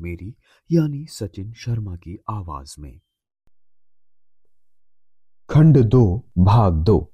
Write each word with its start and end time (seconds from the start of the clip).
मेरी, 0.00 0.34
यानी 0.72 1.06
सचिन 1.06 1.52
शर्मा 1.52 1.96
की 1.96 2.18
आवाज़ 2.30 2.76
में। 2.78 3.00
खंड 5.50 5.78
दो, 5.78 6.26
भाग 6.38 6.74
दो। 6.74 7.12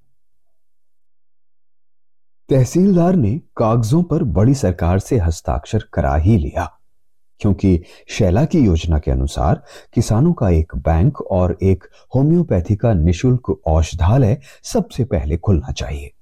तहसीलदार 2.48 3.16
ने 3.16 3.38
कागजों 3.56 4.02
पर 4.02 4.22
बड़ी 4.22 4.54
सरकार 4.54 4.98
से 4.98 5.18
हस्ताक्षर 5.18 5.84
करा 5.94 6.16
ही 6.16 6.36
लिया, 6.36 6.80
क्योंकि 7.40 7.82
शैला 8.08 8.44
की 8.44 8.58
योजना 8.58 8.98
के 8.98 9.10
अनुसार 9.10 9.62
किसानों 9.94 10.32
का 10.32 10.50
एक 10.50 10.72
बैंक 10.76 11.20
और 11.20 11.58
एक 11.62 11.84
होम्योपैथी 12.14 12.76
का 12.76 12.94
निशुल्क 12.94 13.62
औषधालय 13.66 14.40
सबसे 14.62 15.04
पहले 15.04 15.36
खुलना 15.36 15.72
चाहिए। 15.72 16.12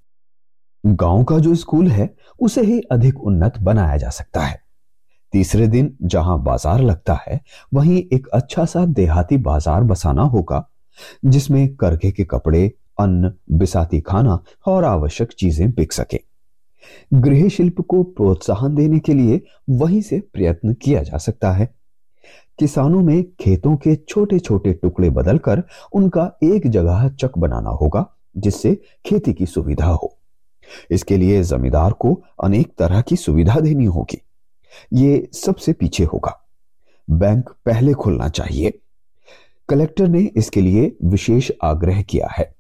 गाँव 0.86 1.24
का 1.24 1.38
जो 1.38 1.54
स्कूल 1.54 1.88
है, 1.88 2.14
उसे 2.40 2.60
ही 2.60 2.80
अधिक 2.80 3.20
उन्नत 3.20 3.58
बनाया 3.58 3.96
जा 3.96 4.10
सकता 4.10 4.40
है। 4.40 4.63
तीसरे 5.34 5.66
दिन 5.66 5.96
जहाँ 6.02 6.42
बाज़ार 6.42 6.80
लगता 6.80 7.18
है, 7.28 7.40
वहीं 7.74 8.02
एक 8.12 8.26
अच्छा 8.28 8.64
सा 8.64 8.84
देहाती 8.86 9.36
बाज़ार 9.36 9.82
बसाना 9.82 10.22
होगा, 10.22 10.64
जिसमें 11.24 11.74
करघे 11.76 12.10
के 12.10 12.24
कपड़े, 12.24 12.66
अन्न, 12.98 13.32
बिसाती 13.50 14.00
खाना 14.00 14.38
और 14.66 14.84
आवश्यक 14.84 15.32
चीज़ें 15.32 15.70
बिक 15.70 15.92
सके। 15.92 16.20
गृह 17.14 17.48
शिल्प 17.48 17.80
को 17.80 18.02
प्रोत्साहन 18.02 18.74
देने 18.74 18.98
के 18.98 19.14
लिए 19.14 19.40
वहीं 19.70 20.00
से 20.00 20.20
प्रयत्न 20.32 20.74
किया 20.74 21.02
जा 21.02 21.18
सकता 21.18 21.52
है। 21.52 21.68
किसानों 22.58 23.00
में 23.00 23.24
खेतों 23.40 23.76
के 23.76 23.94
छोटे 23.96 24.38
छोटे 24.38 24.72
टुकड़े 24.72 25.10
बदलकर 25.10 25.62
उनका 25.92 26.30
एक 26.44 26.66
जगह 26.66 27.08
चक 27.08 27.38
बनाना 27.38 27.70
होगा, 27.70 28.06
जिससे 28.36 28.74
खेती 29.06 29.32
की 29.32 29.46
सुविधा 29.46 29.86
हो। 29.86 30.18
इसके 30.90 31.16
लिए 31.16 31.42
जमींदार 31.42 31.92
को 31.92 32.22
अनेक 32.44 32.72
तरह 32.78 33.00
की 33.00 33.16
सुविधा 33.16 33.60
देनी 33.60 33.84
होगी। 33.84 34.20
ये 34.92 35.30
सबसे 35.32 35.72
पीछे 35.72 36.04
होगा। 36.04 36.48
बैंक 37.10 37.48
पहले 37.48 37.92
खुलना 37.92 38.28
चाहिए। 38.28 38.80
कलेक्टर 39.68 40.08
ने 40.08 40.30
इसके 40.36 40.60
लिए 40.60 40.96
विशेष 41.04 41.50
आग्रह 41.62 42.02
किया 42.02 42.28
है। 42.38 42.54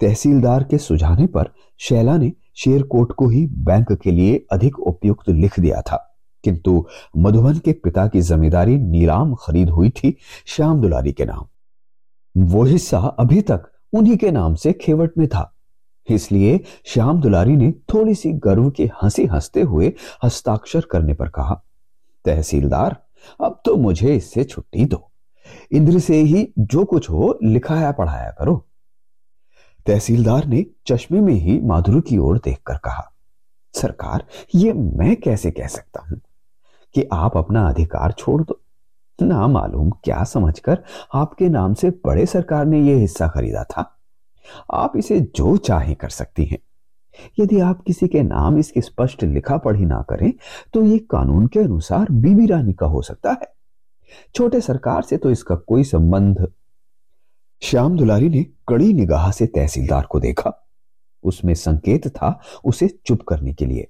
तहसीलदार 0.00 0.64
के 0.64 0.78
सुझाने 0.78 1.26
पर 1.26 1.50
शैला 1.78 2.16
ने 2.16 2.32
शेरकोट 2.56 3.12
को 3.12 3.28
ही 3.28 3.46
बैंक 3.46 3.92
के 3.92 4.10
लिए 4.10 4.46
अधिक 4.52 4.78
उपयुक्त 4.78 5.30
लिख 5.30 5.60
दिया 5.60 5.80
था। 5.80 6.10
किंतु 6.44 6.86
मधुबन 7.16 7.58
के 7.58 7.72
पिता 7.72 8.06
की 8.06 8.20
जमींदारी 8.20 8.76
नीलाम 8.76 9.34
खरीद 9.34 9.70
हुई 9.70 9.90
थी 9.90 10.16
श्याम 10.46 10.80
दुलारी 10.80 11.12
के 11.12 11.24
नाम। 11.24 11.46
वो 12.36 12.64
हिस्सा 12.64 12.98
अभी 12.98 13.40
तक 13.40 13.72
उन्हीं 13.92 14.16
के 14.16 14.30
नाम 14.30 14.54
से 14.54 14.72
खेवट 14.72 15.10
में 15.18 15.28
था। 15.28 15.53
इसलिए 16.10 16.60
श्याम 16.84 17.20
दुलारी 17.20 17.56
ने 17.56 17.72
थोड़ी 17.72 18.14
सी 18.14 18.32
गर्व 18.32 18.70
की 18.70 18.90
हँसी 19.02 19.26
हँसते 19.26 19.62
हुए 19.62 19.92
हस्ताक्षर 20.24 20.80
करने 20.80 21.14
पर 21.14 21.28
कहा, 21.28 21.62
तहसीलदार, 22.24 23.02
अब 23.40 23.62
तो 23.64 23.76
मुझे 23.76 24.16
इससे 24.16 24.44
छुट्टी 24.44 24.84
दो। 24.84 25.10
इंद्र 25.72 25.98
से 25.98 26.16
ही 26.16 26.52
जो 26.58 26.84
कुछ 26.84 27.10
हो, 27.10 27.38
लिखाया 27.42 27.92
पढ़ाया 27.92 28.30
करो। 28.30 28.68
तहसीलदार 29.86 30.44
ने 30.44 30.66
चश्मे 30.86 31.20
में 31.20 31.34
ही 31.34 31.60
माधुरी 31.60 32.00
की 32.00 32.18
ओर 32.18 32.38
देखकर 32.38 32.76
कहा, 32.76 33.12
सरकार, 33.74 34.24
ये 34.54 34.72
मैं 34.72 35.16
कैसे 35.16 35.50
कह 35.50 35.66
सकता 35.66 36.00
हूँ 36.00 36.20
कि 36.94 37.08
आप 37.12 37.36
अपना 37.36 37.68
अधिकार 37.68 38.12
छोड़ 38.12 38.42
दो? 38.42 38.60
ना 39.22 39.46
मालूम 39.46 39.90
क्या 39.90 40.24
समझकर 40.24 40.84
आपके 41.14 41.48
नाम 41.48 41.74
से 41.74 41.90
बड़े 41.90 42.26
सरकार 42.26 42.66
ने 42.66 42.80
यह 42.80 42.98
हिस्सा 42.98 43.28
खरीदा 43.28 43.64
था। 43.64 43.98
आप 44.72 44.96
इसे 44.96 45.20
जो 45.20 45.56
चाहे 45.56 45.94
कर 45.94 46.08
सकती 46.08 46.44
हैं। 46.44 46.58
यदि 47.38 47.60
आप 47.60 47.82
किसी 47.82 48.08
के 48.08 48.22
नाम 48.22 48.58
इसकी 48.58 48.80
स्पष्ट 48.80 49.22
लिखा 49.24 49.56
पढ़ी 49.56 49.84
ना 49.84 50.04
करें 50.10 50.32
तो 50.72 50.84
ये 50.84 50.98
कानून 50.98 51.46
के 51.46 51.60
अनुसार 51.60 52.06
बीबी 52.10 52.46
रानी 52.46 52.72
का 52.72 52.86
हो 52.86 53.02
सकता 53.02 53.30
है। 53.30 53.52
छोटे 54.34 54.60
सरकार 54.60 55.02
से 55.02 55.16
तो 55.16 55.30
इसका 55.30 55.54
कोई 55.54 55.84
संबंध। 55.84 56.46
श्याम 57.62 57.96
दुलारी 57.96 58.28
ने 58.28 58.46
कड़ी 58.68 58.92
निगाह 58.92 59.30
से 59.30 59.46
तहसीलदार 59.46 60.06
को 60.06 60.20
देखा। 60.20 60.68
उसमें 61.24 61.54
संकेत 61.54 62.08
था 62.08 62.40
उसे 62.64 62.88
चुप 63.06 63.22
करने 63.22 63.52
के 63.52 63.66
लिए। 63.66 63.88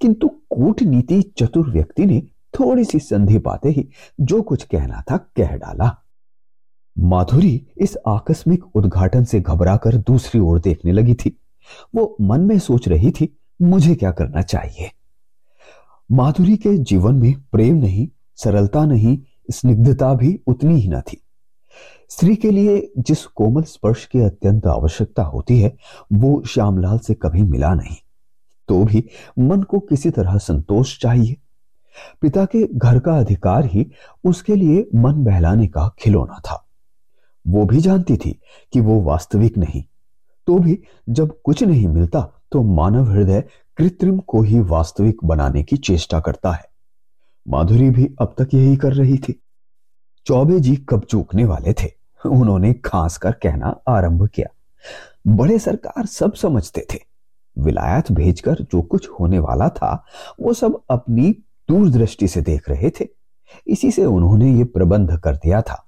किंतु 0.00 0.28
कूटनीति 0.28 1.22
चतुर 1.22 1.70
व्यक्ति 1.70 2.06
ने 2.06 2.20
थोड़ी 2.60 2.84
सी 2.84 2.98
संधि 2.98 3.38
पाते 3.38 3.68
ही 3.68 3.88
जो 4.20 4.42
कुछ 4.42 4.62
कहना 4.62 5.02
था 5.10 5.16
कह 5.16 5.56
डाला। 5.56 6.05
माधुरी 6.98 7.66
इस 7.78 7.98
आकस्मिक 8.08 8.76
उद्घाटन 8.76 9.24
से 9.24 9.40
घबराकर 9.40 9.96
दूसरी 9.96 10.40
ओर 10.40 10.60
देखने 10.60 10.92
लगी 10.92 11.14
थी। 11.14 11.40
वो 11.94 12.16
मन 12.20 12.40
में 12.40 12.58
सोच 12.58 12.88
रही 12.88 13.10
थी, 13.10 13.38
मुझे 13.62 13.94
क्या 13.94 14.10
करना 14.10 14.42
चाहिए? 14.42 14.90
माधुरी 16.12 16.56
के 16.56 16.78
जीवन 16.78 17.14
में 17.14 17.34
प्रेम 17.52 17.76
नहीं, 17.76 18.08
सरलता 18.36 18.84
नहीं, 18.84 19.18
स्निग्धता 19.50 20.14
भी 20.14 20.40
उतनी 20.46 20.80
ही 20.80 20.88
न 20.88 21.00
थी। 21.00 21.22
स्त्री 22.08 22.36
के 22.36 22.50
लिए 22.50 22.92
जिस 22.98 23.26
कोमल 23.26 23.62
स्पर्श 23.62 24.04
की 24.04 24.20
अत्यंत 24.20 24.66
आवश्यकता 24.66 25.22
होती 25.22 25.60
है, 25.60 25.76
वो 26.12 26.42
श्यामलाल 26.46 26.98
से 26.98 27.14
कभी 27.14 27.42
मिला 27.42 27.74
नहीं। 27.74 27.96
तो 28.68 28.84
भी 28.84 29.08
मन 29.38 29.62
को 29.62 29.78
किसी 29.78 30.10
तरह 30.10 30.36
संतोष 30.36 30.98
चाहिए। 31.00 31.36
पिता 32.20 32.44
के 32.44 32.68
घर 32.74 32.98
का 32.98 33.18
अधिकार 33.18 33.64
ही 33.64 33.90
उसके 34.24 34.54
लिए 34.56 34.88
मन 34.94 35.24
बहलाने 35.24 35.66
का 35.66 35.94
खिलौना 35.98 36.38
था। 36.38 36.65
वो 37.46 37.64
भी 37.64 37.80
जानती 37.80 38.16
थी 38.16 38.40
कि 38.72 38.80
वो 38.80 39.00
वास्तविक 39.00 39.58
नहीं। 39.58 39.82
तो 40.46 40.58
भी 40.58 40.78
जब 41.08 41.42
कुछ 41.42 41.62
नहीं 41.62 41.88
मिलता 41.88 42.32
तो 42.52 42.62
मानव 42.62 43.10
हृदय 43.10 43.44
कृत्रिम 43.76 44.18
को 44.18 44.42
ही 44.42 44.60
वास्तविक 44.60 45.24
बनाने 45.24 45.62
की 45.62 45.76
चेष्टा 45.76 46.20
करता 46.20 46.52
है। 46.52 46.64
माधुरी 47.48 47.90
भी 47.90 48.14
अब 48.20 48.34
तक 48.38 48.54
यही 48.54 48.76
कर 48.76 48.92
रही 48.92 49.18
थी। 49.18 49.42
चौबे 50.26 50.60
जी 50.60 50.76
कब 50.76 51.00
चूकने 51.00 51.44
वाले 51.44 51.72
थे? 51.72 51.90
उन्होंने 52.26 52.72
खास 52.74 53.18
कर 53.18 53.32
कहना 53.32 53.80
आरंभ 53.88 54.28
किया। 54.28 54.48
बड़े 55.26 55.58
सरकार 55.58 56.06
सब 56.06 56.34
समझते 56.34 56.86
थे। 56.94 56.98
विलायत 57.58 58.12
भेजकर 58.12 58.54
जो 58.54 58.82
कुछ 58.82 59.08
होने 59.20 59.38
वाला 59.38 59.68
था, 59.68 60.04
वो 60.40 60.52
सब 60.52 60.80
अपनी 60.90 61.30
दूरदृष्टि 61.68 62.28
से 62.28 62.40
देख 62.40 62.70
रहे 62.70 62.90
थे। 62.90 63.06
इसी 63.66 63.90
से 63.90 64.04
उन्होंने 64.04 64.52
ये 64.54 64.64
प्रबंध 64.64 65.18
कर 65.18 65.36
दिया 65.36 65.62
था। 65.62 65.85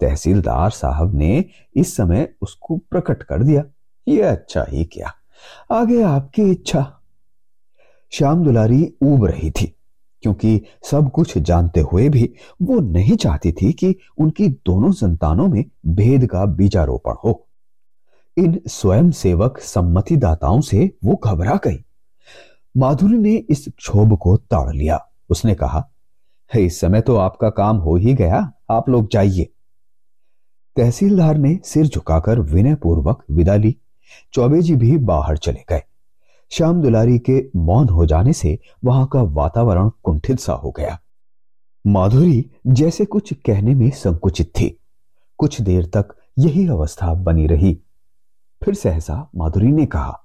तहसीलदार 0.00 0.70
साहब 0.70 1.14
ने 1.14 1.44
इस 1.76 1.96
समय 1.96 2.28
उसको 2.40 2.76
प्रकट 2.90 3.22
कर 3.22 3.42
दिया। 3.42 3.64
ये 4.08 4.20
अच्छा 4.22 4.64
ही 4.68 4.84
क्या। 4.84 5.12
आगे 5.72 6.02
आपकी 6.02 6.42
इच्छा। 6.42 6.84
श्याम 8.12 8.44
दुलारी 8.44 8.92
ऊब 9.02 9.24
रही 9.24 9.50
थी, 9.50 9.66
क्योंकि 10.22 10.60
सब 10.82 11.10
कुछ 11.10 11.36
जानते 11.38 11.80
हुए 11.82 12.08
भी 12.08 12.30
वो 12.62 12.78
नहीं 12.80 13.16
चाहती 13.16 13.52
थी 13.52 13.72
कि 13.72 13.94
उनकी 14.18 14.48
दोनों 14.48 14.92
संतानों 14.92 15.48
में 15.48 15.64
भेद 15.86 16.26
का 16.26 16.44
बीजारोपण 16.46 17.14
हो। 17.24 17.44
इन 18.36 18.60
स्वयं 18.66 19.10
सेवक 19.10 19.58
सम्मति 19.58 20.16
दाताओं 20.16 20.60
से 20.60 20.90
वो 21.04 21.14
घबरा 21.14 21.58
गई। 21.64 21.84
माधुरी 22.76 23.18
ने 23.18 23.34
इस 23.50 23.64
क्षोभ 23.68 24.16
को 24.18 24.36
ताड़ 24.36 24.74
लिया। 24.74 24.98
उसने 25.30 25.54
कहा 25.54 25.88
इस 26.50 26.80
समय 26.80 27.00
तो 27.00 27.16
आपका 27.16 27.48
काम 27.50 27.76
हो 27.76 27.96
ही 27.96 28.14
गया। 28.14 28.52
आप 28.70 28.88
लोग 28.88 29.08
जाइए। 29.12 29.48
तहसीलदार 30.78 31.36
ने 31.36 31.58
सिर 31.64 31.86
झुकाकर 31.86 32.38
विनय 32.38 32.74
पूर्वक 32.74 33.24
विदा 33.30 33.56
ली। 33.56 33.76
चौबे 34.32 34.60
जी 34.62 34.76
भी 34.76 34.96
बाहर 34.98 35.36
चले 35.36 35.64
गए। 35.68 35.82
श्याम 36.50 36.82
दुलारी 36.82 37.18
के 37.18 37.50
मौन 37.56 37.88
हो 37.88 38.06
जाने 38.06 38.32
से 38.32 38.58
वहाँ 38.84 39.06
का 39.06 39.22
वातावरण 39.22 39.88
कुंठित 39.88 40.40
सा 40.40 40.52
हो 40.52 40.70
गया। 40.70 40.98
माधुरी 41.86 42.50
जैसे 42.66 43.04
कुछ 43.04 43.32
कहने 43.32 43.74
में 43.74 43.90
संकुचित 43.90 44.46
थी। 44.46 44.68
कुछ 45.38 45.60
देर 45.60 45.86
तक 45.86 46.14
यही 46.38 46.68
अवस्था 46.68 47.14
बनी 47.14 47.46
रही। 47.46 47.74
फिर 48.64 48.74
सहसा 48.74 49.30
माधुरी 49.36 49.72
ने 49.72 49.86
कहा, 49.86 50.24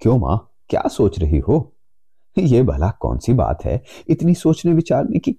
क्यों 0.00 0.18
माँ, 0.18 0.50
क्या 0.68 0.82
सोच 0.88 1.18
रही 1.18 1.38
हो? 1.38 1.72
ये 2.38 2.62
भला 2.62 2.90
कौन 2.90 3.18
सी 3.18 3.32
बात 3.32 3.64
है 3.64 3.82
इतनी 4.08 4.34
सोचने 4.34 4.72
विचारने 4.72 5.18
की? 5.18 5.36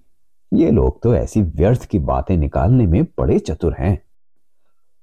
ये 0.54 0.70
लोग 0.70 1.02
तो 1.02 1.14
ऐसी 1.14 1.42
व्यर्थ 1.42 1.84
की 1.84 1.98
बातें 1.98 2.36
निकालने 2.36 2.86
में 2.86 3.04
बड़े 3.04 3.38
चतुर 3.38 3.74
हैं। 3.78 4.02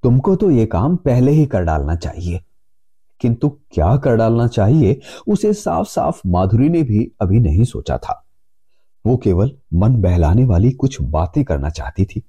तुमको 0.03 0.35
तो 0.35 0.51
ये 0.51 0.65
काम 0.65 0.95
पहले 0.95 1.31
ही 1.31 1.45
कर 1.45 1.63
डालना 1.63 1.95
चाहिए। 1.95 2.41
किंतु 3.19 3.49
क्या 3.49 3.95
कर 3.97 4.15
डालना 4.15 4.47
चाहिए, 4.47 4.99
उसे 5.27 5.53
साफ़ 5.53 5.87
साफ़ 5.87 6.21
माधुरी 6.27 6.69
ने 6.69 6.83
भी 6.83 7.11
अभी 7.21 7.39
नहीं 7.39 7.63
सोचा 7.63 7.97
था। 7.97 8.25
वो 9.05 9.17
केवल 9.17 9.51
मन 9.73 9.95
बहलाने 9.95 10.45
वाली 10.45 10.71
कुछ 10.71 11.01
बातें 11.01 11.43
करना 11.43 11.69
चाहती 11.69 12.05
थी। 12.05 12.23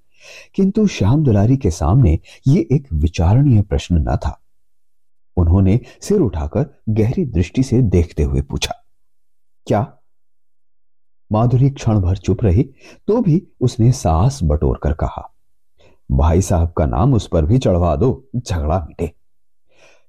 किंतु 0.54 0.86
श्याम 0.86 1.22
दुलारी 1.24 1.56
के 1.56 1.70
सामने 1.70 2.18
ये 2.48 2.66
एक 2.72 2.88
विचारणीय 2.92 3.62
प्रश्न 3.62 3.96
न 3.98 4.16
था। 4.16 4.40
उन्होंने 5.36 5.80
सिर 6.02 6.20
उठाकर 6.20 6.66
गहरी 6.88 7.24
दृष्टि 7.24 7.62
से 7.62 7.80
देखते 7.82 8.22
हुए 8.22 8.42
पूछा, 8.42 8.74
क्या? 9.66 9.96
माधुरी 11.32 11.70
क्षण 11.70 12.00
भर 12.00 12.16
चुप 12.16 12.44
रही 12.44 12.62
तो 13.06 13.20
भी 13.20 13.42
उसने 13.60 13.92
साहस 13.92 14.40
बटोर 14.44 14.80
कर 14.82 14.92
कहा 14.92 15.30
भाई 16.10 16.40
साहब 16.42 16.72
का 16.72 16.86
नाम 16.86 17.14
उस 17.14 17.26
पर 17.26 17.44
भी 17.44 17.58
चढ़वा 17.58 17.94
दो, 17.96 18.28
झगड़ा 18.36 18.78
मिटे। 18.78 19.12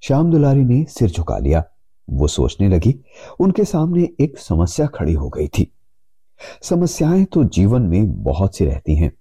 श्याम 0.03 0.31
दुलारी 0.31 0.63
ने 0.63 0.86
सिर 0.89 1.09
झुका 1.09 1.38
लिया। 1.38 1.63
वो 2.07 2.27
सोचने 2.27 2.69
लगी, 2.69 2.94
उनके 3.39 3.65
सामने 3.65 4.07
एक 4.19 4.38
समस्या 4.38 4.88
खड़ी 4.88 5.13
हो 5.13 5.30
गई 5.30 5.48
थी। 5.48 5.71
समस्याएँ 6.62 7.25
तो 7.25 7.44
जीवन 7.44 7.81
में 7.81 8.24
बहुत 8.24 8.56
सी 8.56 8.65
रहती 8.65 8.95
हैं, 8.95 9.12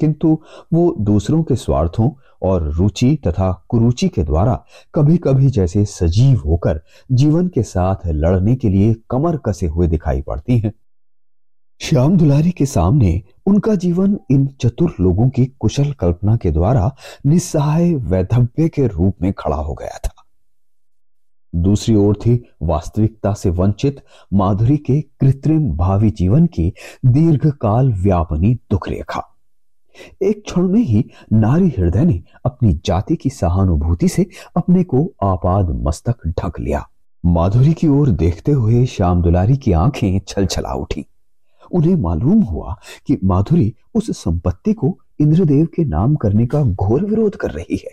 किंतु 0.00 0.38
वो 0.72 0.94
दूसरों 1.00 1.42
के 1.42 1.56
स्वार्थों 1.56 2.10
और 2.42 2.70
रुचि 2.72 3.14
तथा 3.26 3.52
कुरुचि 3.68 4.08
के 4.08 4.22
द्वारा 4.22 4.64
कभी 4.94 5.16
कभी 5.16 5.50
जैसे 5.50 5.84
सजीव 5.84 6.40
होकर 6.40 6.80
जीवन 7.12 7.48
के 7.48 7.62
साथ 7.62 8.06
लड़ने 8.06 8.56
के 8.56 8.68
लिए 8.68 8.94
कमर 9.10 9.36
कसे 9.36 9.66
हुए 9.66 9.86
दिखाई 9.86 10.22
पड़ती 10.22 10.58
हैं। 10.58 10.72
श्याम 11.80 12.16
दुलारी 12.16 12.50
के 12.50 12.66
सामने 12.66 13.22
उनका 13.46 13.74
जीवन 13.74 14.18
इन 14.30 14.46
चतुर 14.46 14.94
लोगों 15.00 15.28
की 15.28 15.46
कुशल 15.46 15.92
कल्पना 15.92 16.36
के 16.36 16.50
द्वारा 16.50 16.96
निस्सहाय 17.26 17.94
वैधव्य 17.94 18.68
के 18.68 18.86
रूप 18.86 19.14
में 19.22 19.32
खड़ा 19.32 19.56
हो 19.56 19.74
गया 19.74 19.98
था। 20.04 20.10
दूसरी 21.54 21.94
ओर 21.94 22.16
थी 22.16 22.50
वास्तविकता 22.62 23.32
से 23.34 23.50
वंचित 23.50 24.04
माधुरी 24.32 24.76
के 24.76 25.00
कृत्रिम 25.00 25.76
भावी 25.76 26.10
जीवन 26.10 26.46
की 26.46 26.72
दीर्घकाल 27.06 27.92
व्यापनी 27.92 28.54
दुख 28.54 28.88
रेखा। 28.88 29.22
एक 30.22 30.42
क्षण 30.44 30.62
में 30.62 30.80
ही 30.80 31.10
नारी 31.32 31.68
हृदय 31.68 32.04
ने 32.04 32.22
अपनी 32.44 32.80
जाति 32.84 33.16
की 33.16 33.30
सहानुभूति 33.30 34.08
से 34.08 34.26
अपने 34.56 34.84
को 34.84 35.12
आपाद 35.22 35.70
मस्तक 35.70 36.28
ढक 36.28 36.60
लिया। 36.60 36.88
माधुरी 37.26 37.72
की 37.72 37.88
ओर 37.88 38.10
देखते 38.10 38.52
हुए 38.52 38.86
श्याम 38.86 39.22
दुलारी 39.22 39.56
की 39.56 39.72
आँखें 39.72 40.20
छलछला 40.28 40.74
उठी। 40.74 41.06
उन्हें 41.72 41.94
मालूम 41.94 42.42
हुआ 42.42 42.76
कि 43.06 43.18
माधुरी 43.24 43.74
उस 43.94 44.10
संपत्ति 44.18 44.72
को 44.72 44.98
इंद्रदेव 45.20 45.66
के 45.66 45.84
नाम 45.84 46.14
करने 46.14 46.46
का 46.46 46.62
घोर 46.62 47.04
विरोध 47.04 47.36
कर 47.36 47.50
रही 47.50 47.76
है। 47.76 47.92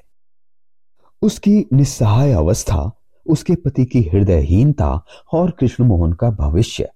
उसकी 1.22 1.66
निस्सहाय 1.74 2.32
अवस्था, 2.32 2.92
उसके 3.26 3.56
पति 3.56 3.86
की 3.86 4.02
हृदयहीनता 4.04 5.06
और 5.34 5.52
कृष्ण 5.52 5.84
मोहन 5.84 6.14
का 6.14 6.30
भविष्य 6.32 6.90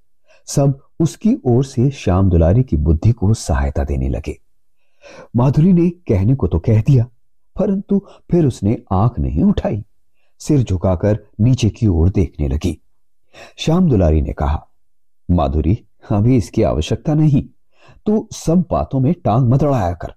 सब 0.48 0.80
उसकी 1.00 1.36
ओर 1.46 1.64
से 1.66 1.90
श्याम 1.90 2.30
दुलारी 2.30 2.64
की 2.64 2.78
बुद्धि 2.78 3.12
को 3.12 3.34
सहायता 3.34 3.84
देने 3.84 4.10
लगे। 4.10 4.38
माधुरी 5.36 5.74
ने 5.74 5.90
कहने 5.90 6.36
को 6.36 6.48
तो 6.48 6.60
कह 6.60 6.82
दिया, 6.82 7.06
परंतु 7.56 8.00
फिर 8.32 8.46
उसने 8.46 8.78
आँख 8.92 9.20
नहीं 9.20 9.44
उठाई। 9.44 9.84
सिर 10.40 10.64
झुकाकर 10.64 11.18
नीचे 11.40 11.70
की 11.70 11.88
ओर 11.88 12.10
देखने 12.10 12.48
लगी। 12.48 12.78
श्याम 13.58 13.90
दुलारी 13.90 14.22
ने 14.22 14.34
कहा, 14.34 14.66
माधुरी 15.30 15.78
अभी 16.12 16.38
इसकी 16.38 16.64
आवश्यकता 16.64 17.14
नहीं। 17.14 17.44
तू 18.06 18.30
सब 18.32 18.66
बातों 18.72 19.00
में 19.00 19.14
टांग 19.14 19.50
मत 19.50 19.64
अड़ाया 19.64 19.94
कर। 19.94 20.14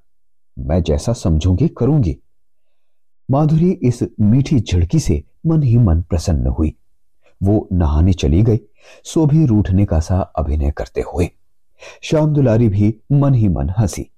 मैं 0.58 0.82
जैसा 0.82 1.12
समझूँगी, 1.12 1.68
करूँगी। 1.68 2.18
माधुरी 3.30 3.70
इस 3.70 4.02
मीठी 4.20 4.60
झिड़की 4.60 4.98
से 4.98 5.24
मन 5.46 5.62
ही 5.62 5.78
मन 5.78 6.02
प्रसन्न 6.02 6.46
हुई। 6.46 6.74
वो 7.42 7.68
नहाने 7.72 8.12
चली 8.12 8.42
गई, 8.42 8.60
सो 9.04 9.26
भी 9.26 9.46
रूठने 9.46 9.84
का 9.84 10.00
सा 10.00 10.20
अभिनय 10.20 10.70
करते 10.70 11.00
हुए। 11.00 11.30
श्याम 12.02 12.34
दुलारी 12.34 12.68
भी 12.68 13.00
मन 13.12 13.34
ही 13.34 13.48
मन 13.48 13.70
हँसी। 13.78 14.10